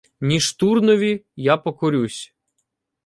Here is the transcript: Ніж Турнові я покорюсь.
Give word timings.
Ніж 0.21 0.53
Турнові 0.53 1.25
я 1.35 1.57
покорюсь. 1.57 2.33